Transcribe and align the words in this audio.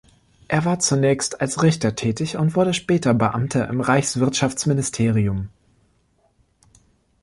Er 0.47 0.65
war 0.65 0.79
zunächst 0.79 1.41
als 1.41 1.61
Richter 1.61 1.93
tätig 1.93 2.35
und 2.35 2.55
wurde 2.55 2.73
später 2.73 3.13
Beamter 3.13 3.67
im 3.67 3.81
Reichswirtschaftsministerium. 3.81 5.49